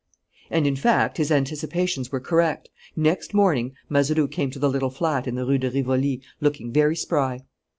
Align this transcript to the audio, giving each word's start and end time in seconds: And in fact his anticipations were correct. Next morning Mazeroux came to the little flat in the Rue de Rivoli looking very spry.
And 0.49 0.65
in 0.65 0.75
fact 0.75 1.17
his 1.17 1.31
anticipations 1.31 2.11
were 2.11 2.19
correct. 2.19 2.69
Next 2.95 3.35
morning 3.35 3.73
Mazeroux 3.87 4.27
came 4.27 4.49
to 4.49 4.57
the 4.57 4.67
little 4.67 4.89
flat 4.89 5.27
in 5.27 5.35
the 5.35 5.45
Rue 5.45 5.59
de 5.59 5.69
Rivoli 5.69 6.21
looking 6.39 6.73
very 6.73 6.95
spry. 6.95 7.41